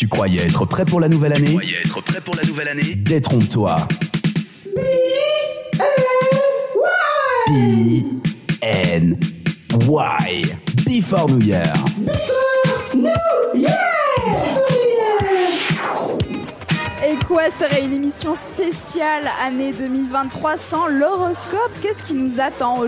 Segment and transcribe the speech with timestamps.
[0.00, 2.94] Tu croyais être prêt pour la nouvelle année Croyez être prêt pour la nouvelle année
[2.94, 3.86] Détrompe-toi.
[8.62, 9.16] B-N-Y.
[10.86, 11.74] Before New Year.
[17.30, 21.70] Et quoi serait une émission spéciale année 2023 sans l'horoscope?
[21.80, 22.86] Qu'est-ce qui nous attend au,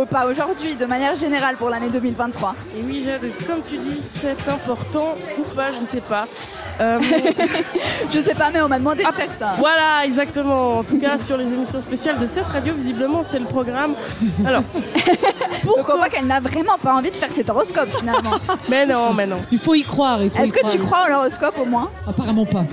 [0.00, 3.98] au pas aujourd'hui, de manière générale pour l'année 2023 Et oui, Jade, comme tu dis,
[4.00, 6.28] c'est important ou pas, je ne sais pas.
[6.80, 7.00] Euh,
[8.10, 9.56] Je sais pas, mais on m'a demandé de faire ça.
[9.58, 10.78] voilà, exactement.
[10.78, 13.94] En tout cas, sur les émissions spéciales de cette radio, visiblement, c'est le programme.
[14.46, 14.62] Alors,
[15.64, 18.30] Donc on voit qu'elle n'a vraiment pas envie de faire cet horoscope finalement.
[18.68, 19.40] mais non, mais non.
[19.50, 20.22] Il faut y croire.
[20.22, 21.90] il faut y Est-ce que tu crois en l'horoscope au moins?
[22.08, 22.64] Apparemment pas.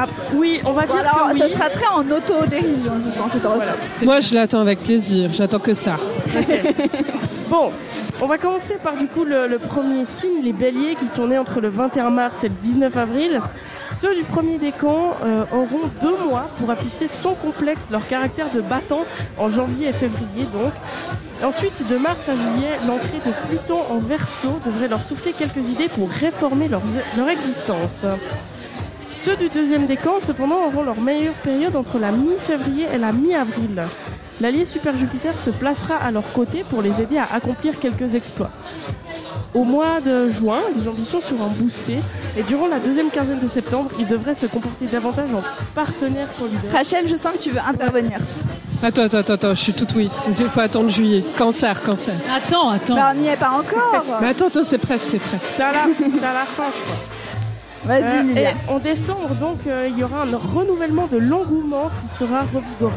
[0.00, 1.38] Ah, oui, on va dire alors que oui.
[1.40, 3.78] ça sera très en auto-dérision justement cet horoscope.
[4.02, 5.30] Moi, je l'attends avec plaisir.
[5.32, 5.96] J'attends que ça.
[7.50, 7.70] Bon,
[8.20, 11.38] on va commencer par du coup le, le premier signe, les béliers qui sont nés
[11.38, 13.40] entre le 21 mars et le 19 avril.
[13.98, 18.60] Ceux du premier décan euh, auront deux mois pour afficher sans complexe leur caractère de
[18.60, 19.06] battant
[19.38, 20.72] en janvier et février donc.
[21.42, 25.88] Ensuite, de mars à juillet, l'entrée de Pluton en verso devrait leur souffler quelques idées
[25.88, 26.82] pour réformer leur,
[27.16, 28.04] leur existence.
[29.20, 33.82] Ceux du deuxième décan, cependant, auront leur meilleure période entre la mi-février et la mi-avril.
[34.40, 38.52] L'allié Super Jupiter se placera à leur côté pour les aider à accomplir quelques exploits.
[39.54, 41.98] Au mois de juin, les ambitions seront boostées
[42.36, 45.42] et durant la deuxième quinzaine de septembre, ils devraient se comporter davantage en
[45.74, 46.72] partenaires solidaires.
[46.72, 48.20] Rachel, je sens que tu veux intervenir.
[48.84, 50.08] Attends, attends, attends, attends, je suis toute oui.
[50.28, 51.24] Il faut attendre juillet.
[51.36, 52.14] Cancer, cancer.
[52.32, 52.94] Attends, attends.
[52.94, 54.04] Bah, on n'y est pas encore.
[54.20, 55.50] Mais attends, attends, c'est presque, c'est presque.
[55.56, 56.96] C'est à la, c'est à la fin, je crois.
[57.84, 58.50] Vas-y, Euh, Lilia.
[58.50, 62.94] et en décembre, donc, euh, il y aura un renouvellement de l'engouement qui sera revigoré.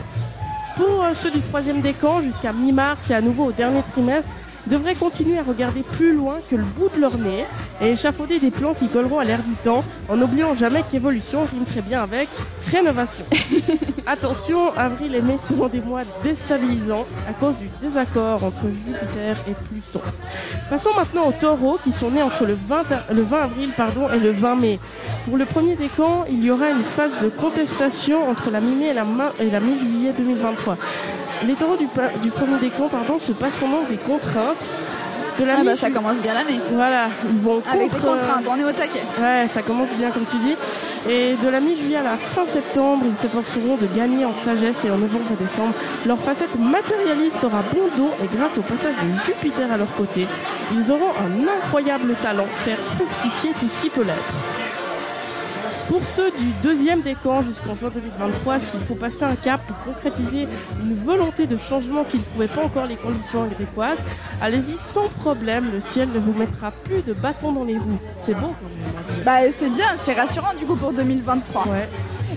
[0.76, 4.30] Pour euh, ceux du troisième décan, jusqu'à mi-mars et à nouveau au dernier trimestre,
[4.68, 7.46] devraient continuer à regarder plus loin que le bout de leur nez
[7.82, 11.66] et échafauder des plans qui colleront à l'air du temps en n'oubliant jamais qu'évolution rime
[11.66, 12.30] très bien avec
[12.72, 13.26] rénovation.
[14.08, 19.54] Attention, avril et mai seront des mois déstabilisants à cause du désaccord entre Jupiter et
[19.70, 20.02] Pluton.
[20.70, 24.10] Passons maintenant aux taureaux qui sont nés entre le 20, a- le 20 avril pardon,
[24.12, 24.80] et le 20 mai.
[25.26, 28.94] Pour le premier décan, il y aura une phase de contestation entre la mi-mai et
[28.94, 30.78] la, main- et la mi-juillet 2023.
[31.48, 31.88] Les taureaux du,
[32.30, 34.70] premier décan pardon, se passeront donc des contraintes.
[35.40, 36.60] De la Ah bah ça commence bien l'année.
[36.74, 39.02] Voilà, ils vont Avec des contre, euh, contraintes, on est au taquet.
[39.20, 40.56] Ouais, ça commence bien comme tu dis.
[41.10, 44.92] Et de la mi-juillet à la fin septembre, ils s'efforceront de gagner en sagesse et
[44.92, 45.74] en novembre et décembre.
[46.06, 50.28] Leur facette matérialiste aura bon dos et grâce au passage de Jupiter à leur côté,
[50.74, 54.61] ils auront un incroyable talent, faire fructifier tout ce qui peut l'être.
[55.88, 60.48] Pour ceux du deuxième décan jusqu'en juin 2023, s'il faut passer un cap pour concrétiser
[60.82, 64.00] une volonté de changement qui ne trouvait pas encore les conditions adéquates,
[64.42, 68.00] allez-y sans problème, le ciel ne vous mettra plus de bâtons dans les roues.
[68.20, 69.24] C'est beau quand même.
[69.26, 71.68] Bah c'est bien, c'est rassurant du coup pour 2023.
[71.68, 71.90] Ouais.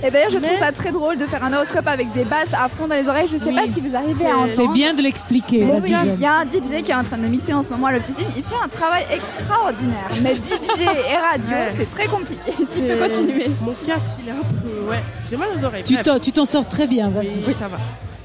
[0.02, 2.52] Et d'ailleurs je Mais- trouve ça très drôle de faire un horoscope avec des basses
[2.52, 3.28] à fond dans les oreilles.
[3.30, 3.54] Je sais Oui.
[3.54, 4.52] pas si vous arrivez à C'est- entendre.
[4.52, 5.64] C'est bien de l'expliquer.
[5.64, 7.86] Oui, il y a un DJ qui est en train de mixer en ce moment
[7.88, 8.26] à l'officine.
[8.36, 10.08] Il fait un travail extraordinaire.
[10.22, 11.74] Mais DJ et radio, Ouais.
[11.76, 12.52] c'est très compliqué.
[12.74, 13.50] Tu peux continuer.
[13.62, 14.90] Mon casque, il est un peu.
[14.90, 15.00] Ouais,
[15.30, 15.84] j'ai mal aux oreilles.
[15.84, 17.54] Tu t'en, tu t'en sors très bien, Oui, vas-y.
[17.54, 17.76] ça va.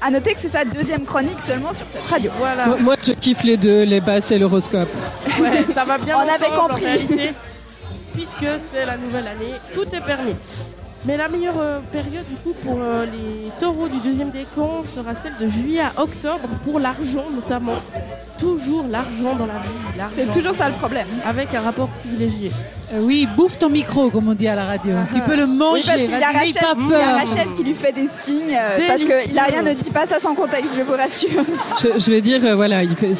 [0.02, 2.30] À noter que c'est sa deuxième chronique seulement sur cette radio.
[2.38, 2.66] Voilà.
[2.66, 4.88] Moi, moi, je kiffe les deux, les basses et l'horoscope.
[5.38, 6.82] Ouais, ça va bien On ensemble, avait compris.
[6.84, 7.32] en réalité.
[8.14, 10.34] Puisque c'est la nouvelle année, tout est permis.
[11.06, 15.14] Mais la meilleure euh, période du coup pour euh, les taureaux du deuxième décan sera
[15.14, 17.76] celle de juillet à octobre pour l'argent notamment.
[18.38, 20.14] Toujours l'argent dans la vie.
[20.14, 21.06] C'est toujours ça le problème.
[21.26, 22.50] Avec un rapport privilégié.
[22.92, 24.92] Euh, oui, bouffe ton micro, comme on dit à la radio.
[25.12, 27.16] Tu peux le Oui, manger, parce qu'il y y a peur.
[27.18, 29.02] Rachel qui lui fait des signes euh, parce
[29.38, 31.44] a rien ne dit pas ça sans contexte, je vous rassure.
[31.82, 33.14] Je, je vais dire, euh, voilà, il fait-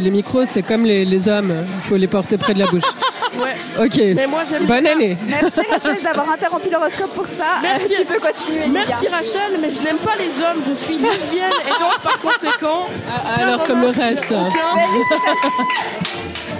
[0.00, 1.52] les micros, c'est comme les, les hommes.
[1.76, 2.82] Il faut les porter près de la bouche.
[3.44, 3.84] Ouais.
[3.84, 4.00] Ok.
[4.16, 4.92] Mais moi j'aime Bonne bien.
[4.92, 5.16] année.
[5.26, 7.60] Merci Rachel d'avoir interrompu l'horoscope pour ça.
[7.62, 7.92] Merci.
[7.94, 9.08] Euh, tu peux continuer, Merci.
[9.08, 12.86] Rachel, mais je n'aime pas les hommes, je suis lesbienne et donc par conséquent.
[13.38, 14.34] Alors, comme le reste.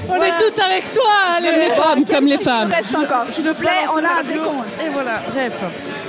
[0.06, 1.12] On est toutes avec toi.
[1.38, 2.70] Comme les femmes, comme les femmes.
[2.70, 4.68] Reste encore, s'il vous plaît, on a un décompte.
[4.84, 5.52] Et voilà, bref.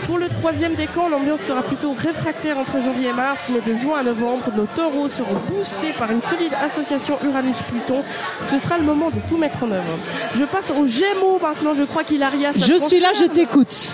[0.06, 4.00] Pour le troisième décan, l'ambiance sera plutôt réfractaire entre janvier et mars, mais de juin
[4.00, 8.04] à novembre, nos taureaux seront boostés par une solide association Uranus-Pluton.
[8.46, 9.98] Ce sera le moment de tout mettre en œuvre.
[10.38, 12.54] Je passe aux Gémeaux maintenant, je crois qu'Hilaria.
[12.54, 13.90] ça Je suis là, je t'écoute.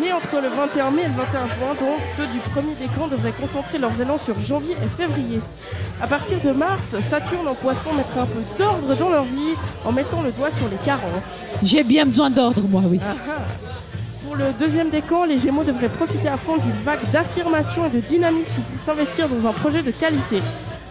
[0.00, 3.32] Nés entre le 21 mai et le 21 juin, donc, ceux du premier décan devraient
[3.32, 5.40] concentrer leurs élans sur janvier et février.
[6.00, 9.90] À partir de mars, Saturne en poisson mettra un peu d'ordre dans leur vie en
[9.90, 11.40] mettant le doigt sur les carences.
[11.64, 13.00] J'ai bien besoin d'ordre, moi, oui.
[13.02, 13.69] Ah ah.
[14.30, 17.98] Pour le deuxième décan, les Gémeaux devraient profiter à fond d'une vague d'affirmation et de
[17.98, 20.40] dynamisme pour s'investir dans un projet de qualité.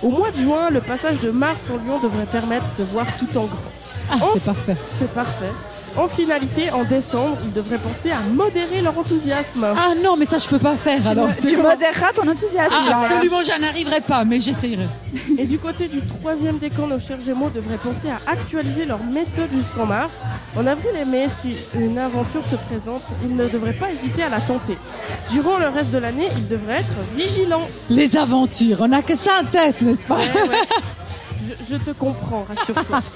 [0.03, 3.37] Au mois de juin, le passage de Mars en Lion devrait permettre de voir tout
[3.37, 3.71] en grand.
[4.11, 4.75] Ah, c'est parfait.
[4.89, 5.53] C'est parfait.
[5.99, 9.65] En finalité, en décembre, ils devraient penser à modérer leur enthousiasme.
[9.75, 11.01] Ah non, mais ça, je peux pas faire.
[11.01, 11.27] Tu, alors.
[11.27, 12.73] me- tu modéreras ton enthousiasme.
[12.73, 14.87] Ah, absolument, j'en arriverai pas, mais j'essayerai.
[15.37, 19.49] Et du côté du troisième décan, nos chers Gémeaux devraient penser à actualiser leur méthode
[19.51, 20.19] jusqu'en mars.
[20.55, 24.29] En avril et mai, si une aventure se présente, ils ne devraient pas hésiter à
[24.29, 24.77] la tenter.
[25.31, 27.67] Durant le reste de l'année, ils devraient être vigilants.
[27.89, 30.15] Les aventures, on a que ça en tête, n'est-ce pas?
[30.15, 30.67] Ouais, ouais.
[31.45, 33.01] Je, je te comprends, rassure-toi.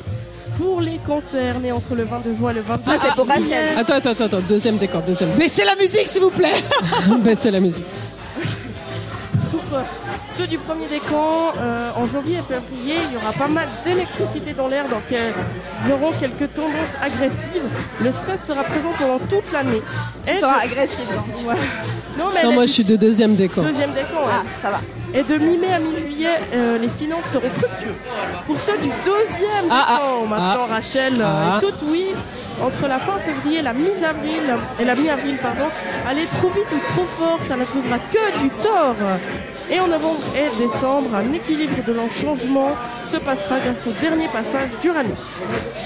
[0.57, 3.77] Pour les cancers nés entre le 22 juin et le 22 Ça, c'est pour Rachel.
[3.77, 5.31] Attends, attends, attends, attends, deuxième décor, deuxième.
[5.31, 6.53] Baissez la musique, s'il vous plaît.
[7.23, 7.85] Baissez la musique.
[9.51, 9.81] pour euh,
[10.35, 14.53] ceux du premier décan, euh, en janvier et février, il y aura pas mal d'électricité
[14.53, 15.31] dans l'air, donc euh,
[15.85, 17.63] ils auront quelques tendances agressives.
[18.01, 19.81] Le stress sera présent pendant toute l'année.
[20.25, 21.05] Tu Et seras de- agressive.
[21.47, 21.55] Ouais.
[22.17, 23.63] Non, mais Non, moi est je suis de deuxième décor.
[23.63, 24.21] deuxième décan.
[24.25, 24.31] ouais.
[24.31, 24.79] Ah, ça va.
[25.15, 27.95] Et de mi-mai à mi-juillet, euh, les finances seront fructueuses.
[28.47, 29.95] Pour ceux du deuxième Ah, ah.
[29.95, 31.57] décan, maintenant Rachel euh, Ah.
[31.57, 32.05] est toute oui.
[32.61, 35.65] Entre la fin février et la mi-avril, et la mi-avril, pardon,
[36.07, 38.95] aller trop vite ou trop fort, ça ne causera que du tort.
[39.71, 42.69] Et en novembre et décembre, un équilibre de leur changement
[43.05, 45.37] se passera grâce au dernier passage d'Uranus.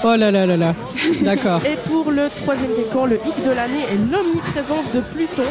[0.04, 0.74] Oh là là là là.
[1.22, 1.60] D'accord.
[1.64, 5.44] Et pour le troisième décan, le hic de l'année est l'omniprésence de Pluton.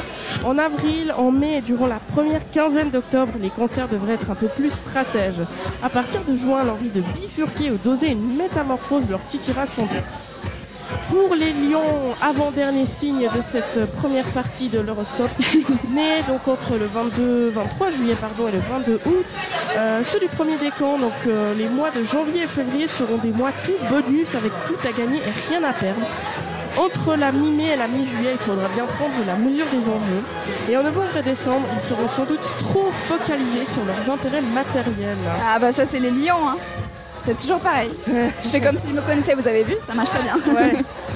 [0.45, 4.35] En avril, en mai et durant la première quinzaine d'octobre, les cancers devraient être un
[4.35, 5.41] peu plus stratèges.
[5.81, 10.51] À partir de juin, l'envie de bifurquer ou d'oser une métamorphose leur titillera sans doute.
[11.09, 15.31] Pour les lions, avant-dernier signe de cette première partie de l'horoscope,
[15.89, 19.25] nés donc entre le 22, 23 juillet pardon, et le 22 août,
[19.77, 23.31] euh, ceux du premier décan, donc euh, les mois de janvier et février seront des
[23.31, 26.07] mois tout bonus avec tout à gagner et rien à perdre.
[26.77, 30.23] Entre la mi-mai et la mi-juillet, il faudra bien prendre la mesure des enjeux.
[30.69, 35.17] Et en novembre et décembre, ils seront sans doute trop focalisés sur leurs intérêts matériels.
[35.43, 36.47] Ah bah ça c'est les lions.
[36.47, 36.57] Hein.
[37.27, 37.91] C'est toujours pareil.
[38.07, 40.37] Je fais comme si je me connaissais, vous avez vu Ça marche très bien.
[40.47, 40.71] Ouais.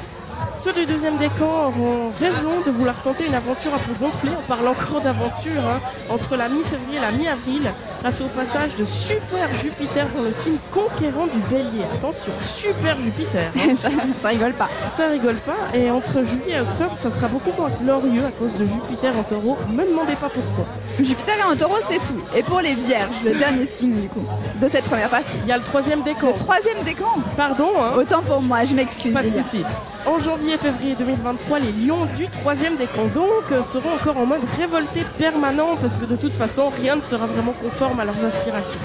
[0.63, 4.29] Ceux du deuxième décan auront raison de vouloir tenter une aventure un peu gonflée.
[4.37, 7.71] On parle encore d'aventure hein, entre la mi-février et la mi-avril,
[8.01, 11.83] grâce au passage de Super Jupiter dans le signe conquérant du Bélier.
[11.95, 13.51] Attention, Super Jupiter.
[13.57, 13.75] hein.
[13.81, 13.89] ça,
[14.21, 14.69] ça rigole pas.
[14.95, 15.75] Ça rigole pas.
[15.75, 19.23] Et entre juillet et octobre, ça sera beaucoup moins glorieux à cause de Jupiter en
[19.23, 19.57] taureau.
[19.67, 20.65] Me demandez pas pourquoi.
[20.99, 22.21] Jupiter et un taureau, c'est tout.
[22.35, 24.23] Et pour les vierges, le dernier signe du coup,
[24.61, 25.37] de cette première partie.
[25.41, 26.27] Il y a le troisième décan.
[26.27, 27.15] Le troisième décan.
[27.35, 27.93] Pardon, hein.
[27.97, 29.11] Autant pour moi, je m'excuse.
[29.11, 29.63] Pas de soucis.
[30.05, 34.25] En janvier et février 2023, les lions du troisième décan donc euh, seront encore en
[34.25, 38.25] mode révolté permanent parce que de toute façon, rien ne sera vraiment conforme à leurs
[38.25, 38.79] aspirations.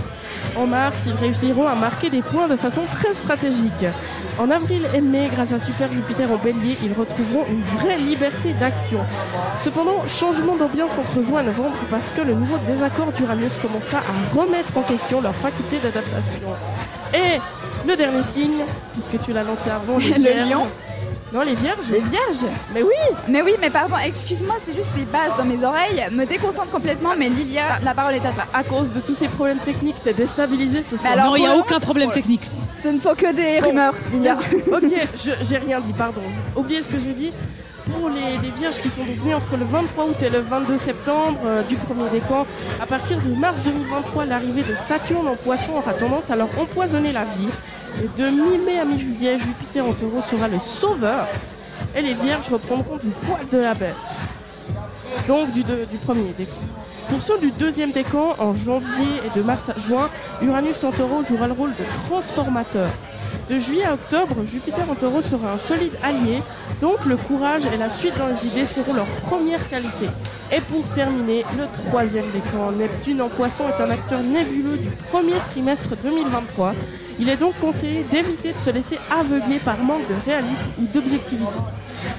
[0.56, 3.86] En mars, ils réussiront à marquer des points de façon très stratégique.
[4.38, 8.52] En avril et mai, grâce à Super Jupiter en bélier, ils retrouveront une vraie liberté
[8.60, 9.00] d'action.
[9.58, 14.34] Cependant, changement d'ambiance entre juin et novembre parce que le nouveau désaccord d'Uranus commencera à
[14.38, 16.50] remettre en question leur faculté d'adaptation.
[17.14, 17.40] Et
[17.88, 20.66] le dernier signe, puisque tu l'as lancé avant, Le lion.
[21.36, 22.94] Non, les vierges Les vierges Mais oui
[23.28, 27.10] Mais oui, mais pardon, excuse-moi, c'est juste les basses dans mes oreilles me déconcentrent complètement,
[27.18, 28.44] mais Lilia, la parole est à toi.
[28.54, 31.12] À cause de tous ces problèmes techniques, t'es déstabilisé ce soir.
[31.12, 32.40] alors, non, il n'y a aucun problème technique.
[32.82, 33.68] Ce ne sont que des Bon.
[33.68, 34.34] rumeurs, Lilia.
[34.72, 35.08] ok,
[35.42, 36.22] j'ai rien dit, pardon.
[36.56, 37.32] Oubliez ce que j'ai dit.
[38.00, 40.78] Pour les, les vierges qui sont donc nées entre le 23 août et le 22
[40.78, 42.44] septembre euh, du premier décan,
[42.82, 47.12] à partir de mars 2023, l'arrivée de Saturne en poisson aura tendance à leur empoisonner
[47.12, 47.48] la vie.
[48.02, 51.26] Et de mi-mai à mi-juillet, Jupiter en taureau sera le sauveur.
[51.94, 53.94] Et les vierges reprendront du poil de la bête.
[55.26, 56.52] Donc du, du premier décan.
[57.08, 60.10] Pour ceux du deuxième décan, en janvier et de mars à juin,
[60.42, 62.90] Uranus en taureau jouera le rôle de transformateur.
[63.48, 66.42] De juillet à octobre, Jupiter en taureau sera un solide allié,
[66.80, 70.10] donc le courage et la suite dans les idées seront leurs premières qualités.
[70.50, 75.36] Et pour terminer, le troisième décan, Neptune en poisson est un acteur nébuleux du premier
[75.52, 76.74] trimestre 2023.
[77.20, 81.46] Il est donc conseillé d'éviter de se laisser aveugler par manque de réalisme ou d'objectivité.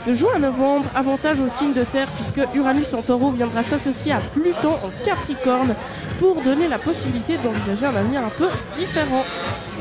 [0.05, 4.11] De juin à novembre, avantage au signe de terre puisque Uranus en taureau viendra s'associer
[4.11, 5.75] à Pluton en Capricorne
[6.19, 9.23] pour donner la possibilité d'envisager un avenir un peu différent.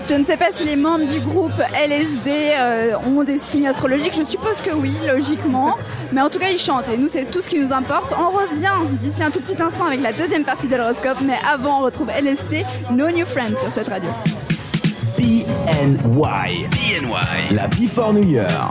[0.08, 4.14] Je ne sais pas si les membres du groupe LSD euh, ont des signes astrologiques.
[4.16, 5.76] Je suppose que oui, logiquement.
[6.12, 6.88] Mais en tout cas, ils chantent.
[6.88, 8.14] Et nous, c'est tout ce qui nous importe.
[8.16, 11.18] On revient d'ici un tout petit instant avec la deuxième partie de l'horoscope.
[11.24, 14.10] Mais avant, on retrouve LSD, No New Friends sur cette radio.
[15.16, 16.68] PNY.
[16.70, 17.54] PNY.
[17.54, 18.70] La Before New Year.